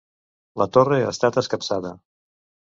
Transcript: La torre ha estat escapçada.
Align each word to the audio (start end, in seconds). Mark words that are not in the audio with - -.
La 0.61 0.65
torre 0.77 0.97
ha 1.01 1.11
estat 1.17 1.37
escapçada. 1.43 1.93